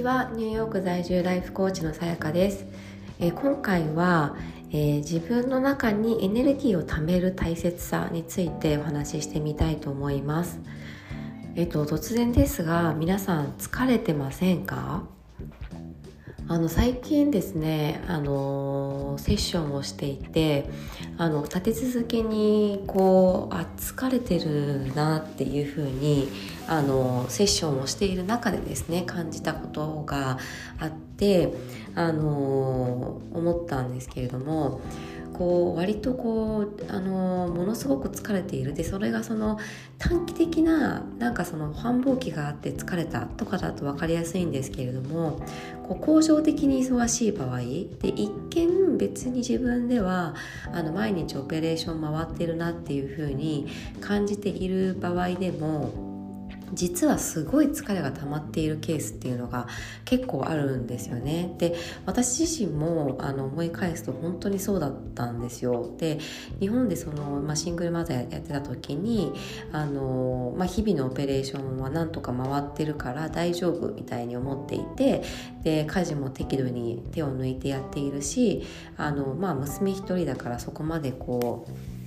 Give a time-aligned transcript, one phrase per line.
[0.00, 0.30] ちは。
[0.34, 2.64] ニューヨーク在住ライフコーチのさやかです、
[3.18, 4.34] えー、今回は、
[4.70, 10.58] えー、自分の中にエネルギーを貯める大切さについてお話ししてみたいと思います。
[11.54, 15.19] えっ、ー、と突然ですが皆さん疲れてませんか？
[16.50, 20.68] あの最近ですねあのセッションをしていて
[21.16, 26.28] あの立て続けにこうあ疲れてるなっていう風に
[26.66, 30.38] あにセッションをしている中でですね感じたことが
[30.80, 31.09] あって
[31.94, 34.80] あの思ったんですけれども
[35.40, 38.74] こう割とこうあのものすごく疲れている。
[38.74, 39.58] でそれがその
[39.98, 45.40] 短期的ななんかその繁忙期があって疲れたとかだと分かりやすいんですけれども
[45.88, 50.34] こう恒常的に忙しい場合で一見別に自分では
[50.72, 53.66] あの毎日オペレーション回ってるなっていうふうに
[54.00, 56.09] 感じている場合でも
[56.72, 59.66] 実はすごい疲れが溜まっているケースっていうのが
[60.04, 61.54] 結構あるんですよね。
[61.58, 61.74] で
[62.06, 65.94] 私自身もあの思い返すと本当にそうだったんですよ。
[65.98, 66.18] で
[66.60, 69.32] 日本でその、まあ、シングルマザーやってた時に
[69.72, 75.22] あの、まあ、日々のオペレーションはなんとか回ってるから大丈夫みたいに思っていて
[75.62, 78.64] で家事も適度に手を抜いてやっているし
[78.96, 81.99] あの、まあ、娘一人だからそこまでこう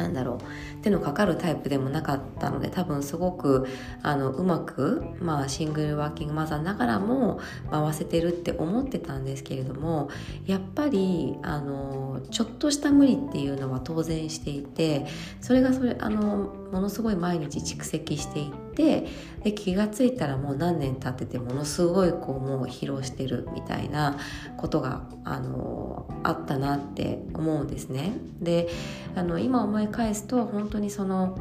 [0.00, 0.80] なんだろう。
[0.82, 3.66] 手のかかるタイプでもなかったので多分すごく
[4.02, 10.10] あのうまく、まあ、シングルワーキングマザーながらも回せてるって思ってたんですけれども
[10.46, 15.06] やっぱりあのちょっとした無理っていうのは当然していて
[15.40, 19.06] それがそれあのものすごい毎日蓄積していてって
[19.42, 24.18] で気が付いたらもう何年経っててものすごいこうもう疲労してるみたいな
[24.56, 28.12] ことがあのあったなって思うんですね。
[28.40, 28.68] で
[29.14, 31.38] あの今思い返すと本当にその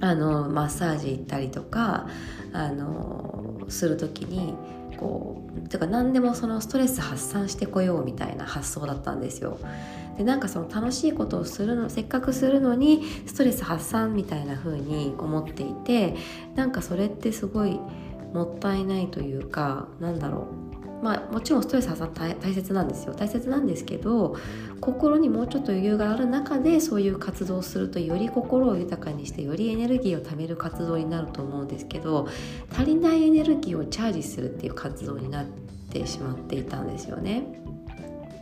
[0.00, 2.08] あのマッサージ行ったりとか
[2.52, 4.54] あのする時に
[4.98, 9.58] こうてか何でもそのストレス発散してこようみたいな発想だったんですよ。
[10.16, 16.16] でなんかその楽しいことをするのせっかくするのにストレス発散みたいな風に思っていて
[16.54, 17.80] なんかそれってすごい
[18.32, 24.36] もったいないというかなんだろうまあもちろんストレス発散大切なんですよ大切なんですけど
[24.80, 32.28] 心にもうちょっと余裕がある中でそういう活動をするとより心を豊かにしてよりエネルギーを貯める活動になると思うんですけど
[32.72, 35.44] 足りないエネルギーをチャージするっていう活動になっ
[35.90, 37.61] てしまっていたんですよね。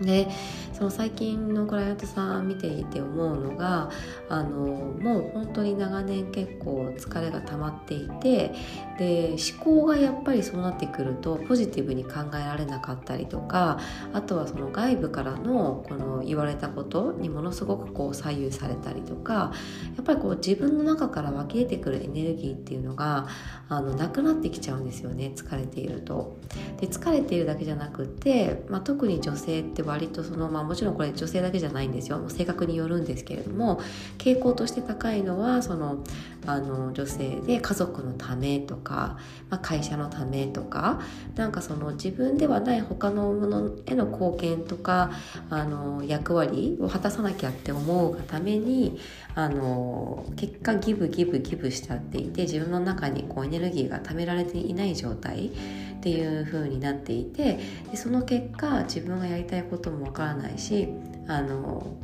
[0.00, 0.28] で
[0.72, 3.90] その最近のクライアントさん見ていて思うのが
[4.28, 8.52] あのもう本当に長年結構疲れが溜まっていて
[8.98, 13.78] で思考がやっぱりそうなってくるとポジティブに考えられなかったりとか
[14.12, 19.52] あとはその外部からのこの言われたことにものすごくこう左右されたりとか
[19.96, 23.28] やっぱりこう自分の中から湧き出てくるエネルギーっていうのが
[23.68, 26.36] あのなくなってきちゃうんですよね疲れていると。
[26.80, 32.28] で疲れているだけじゃなくて、まあ、特に女性って割とその、まあ、もちろんこれ女性だけじゃないんですよ。
[32.28, 33.80] 性格によるんですけれども
[34.18, 35.98] 傾向として高いのはその
[36.46, 39.18] あの女性で家族のためとか、
[39.50, 41.00] まあ、会社のためとか
[41.36, 45.10] なんかその自分ではない他のものへの貢献とか
[45.50, 48.98] あの役割を果たさなきゃって思うがために
[49.34, 57.58] あの結果ギブギブギブしちゃっていて自分の中にこうエネルギーが貯められていない状態っていう風になっていて
[57.90, 60.88] でその結果自分がやりたいこともわからないし
[61.26, 61.96] あの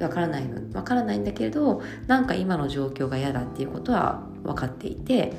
[0.00, 5.32] わからないわからないんだけれどなんか今の状況が嫌だっていうことは分かっていて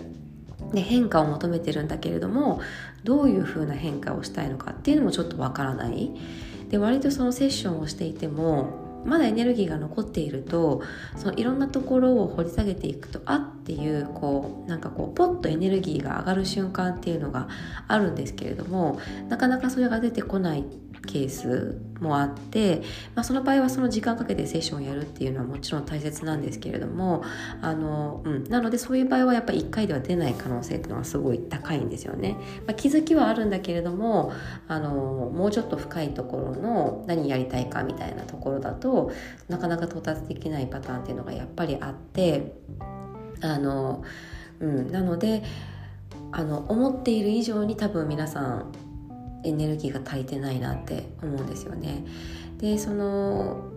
[0.74, 2.62] で変化を求めてるんだけれども
[3.03, 6.12] どういう風な変化をしたいのかっていうのもちょっとわからない。
[6.70, 10.82] で割とそのセッションをしていてもまだエネルギーが残っていると
[11.16, 17.48] そのいろんなところを掘り下げていくとあっていうこうなんかこうポッとエネルギーが上がる瞬間っていうのが
[17.88, 19.00] あるんですけれども
[19.30, 20.64] なかなかそれが出てこない
[21.09, 22.82] ケースもあって、
[23.16, 27.23] まあ、その場合はその時間かけてセッションをやるっていうのはもちろん大切なんですけれども
[27.62, 32.38] あの、うん、なのでそういう場合はやっぱり1回では出ない可能性っていうのはすごい高いんですよね。
[32.68, 34.32] まあ、気づきはあるんだけれども
[34.68, 34.94] あの
[35.34, 38.89] もうちょっと深いところの何やりたいかみたいなところだと
[39.47, 42.53] なかなか到達できないパターンっていうのがやっぱりあって
[43.41, 44.03] あの、
[44.59, 45.44] うん、なので
[46.32, 48.72] あの思っている以上に多分皆さん
[49.44, 52.03] エネルギーが足りてないなって思うんですよね。
[52.58, 53.70] でその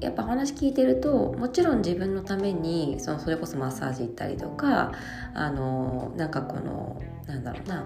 [0.00, 4.92] やっぱ話聞いてるともちろん自分のためにそのそれこそマッサージ行ったりとか
[5.32, 7.84] あのなんかこのなんだろうな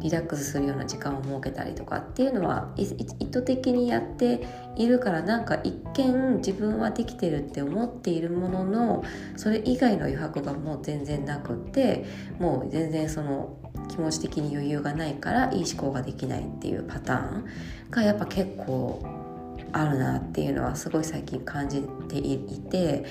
[0.00, 4.46] リラックスするような時間を設けたりとかっていうのは意図的にやって
[4.76, 9.04] いるからなんか一見自分はできてるって思っているものの
[9.36, 12.04] それ以外の余白がもう全然なくって
[12.38, 13.56] もう全然その
[13.88, 17.44] 気持ち的に余裕がないからいい思考ができないっていうパターン
[17.90, 19.25] がやっぱ結構
[19.72, 22.38] あるなっていうのはすごい最近感じてい
[22.70, 23.04] て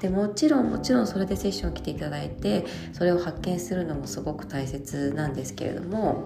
[0.00, 6.24] でもちろんもちろんそれでセッション来ていただいてそれを発見するのもすごく大切なんですけれども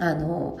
[0.00, 0.58] あの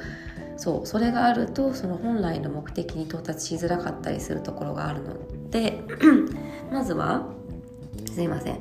[0.56, 5.80] そうそれがあるとその本来の目的に到達しづらかったりするところがあるので
[6.72, 7.28] まずは
[8.12, 8.60] すいません。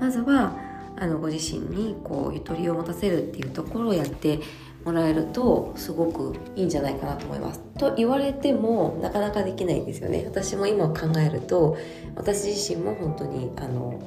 [0.00, 0.56] まずは
[1.00, 4.40] あのご自身にこうゆとりを持たせるっていうところをやって
[4.84, 7.60] もらえるとすごくいいんじゃないかなと思います。
[7.78, 10.24] と言われてもなかなかできないんですよね。
[10.26, 11.76] 私も今考えると
[12.16, 14.00] 私自身も本当にあの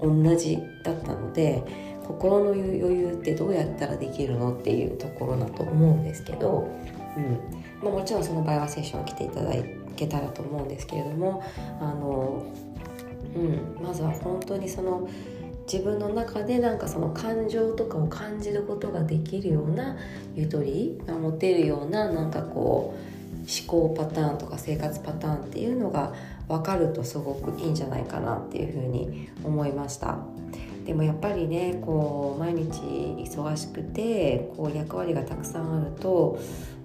[0.00, 1.62] 同じだったので
[2.06, 6.68] 心の余裕ってどうやったらできるのっていうところだと思うんですけど、
[7.16, 9.52] うんまあ、もちろんその場合はセッション来ていただ
[9.96, 11.42] けたらと思うんですけれども
[11.80, 12.44] あの、
[13.34, 15.08] うん、まずは本当にその
[15.70, 19.96] 自分の中でなんかその感情とかを感じることができるような
[20.34, 26.14] ゆとりが持てるようななんかこう思考パターンとか生活パターンっていうのが
[26.48, 30.18] 分かるとすごくいいんじゃないかなっていうふうに思いました。
[30.84, 32.78] でもやっぱりねこう毎日
[33.30, 36.38] 忙しくてこう役割がたくさんあると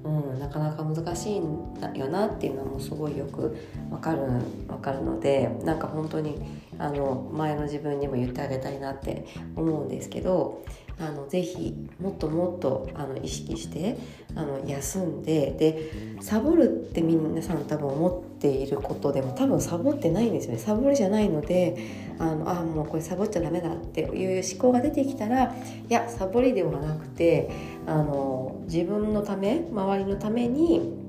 [0.03, 3.57] うん、なかなか難しいんだよなっていうのもすごいよく
[3.89, 4.21] わかる
[4.67, 6.39] わかるのでなんか本当に
[6.77, 9.25] あの前の自分にも言ってあげたいなって
[9.55, 10.63] 思うんですけど
[10.99, 13.97] あのぜひもっともっとあの意識して
[14.35, 15.91] あの休んでで
[16.21, 20.59] サボるって皆さん多分思っていることでも多分サボってないんですよね。
[20.59, 21.77] サボりじゃないので
[22.19, 25.53] あのあもうこれサボっちゃダメだっていう思考が出てきたらい
[25.87, 27.49] やサボりではなくて
[27.87, 30.99] あの自分のため周りのために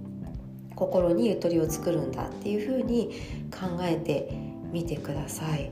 [0.77, 3.11] 心にゆとりを作るんだっていうふうに
[3.51, 4.33] 考えて
[4.73, 5.71] みてください。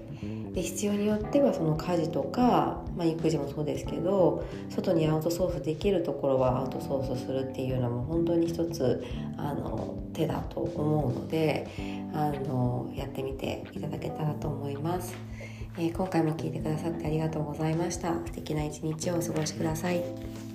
[0.53, 9.05] で必要によってはその家事とか、まあ、育児もそうですけど外にアウトソースできるところはアウトソースするっていうのも本当に一つ
[9.37, 11.69] あの手だと思うので
[12.13, 15.15] あのやってみていただけたらと思います、
[15.77, 18.15] えー、今回も聞いてくださってありがとうございました。
[18.27, 20.48] 素敵な一日をお過ごしください。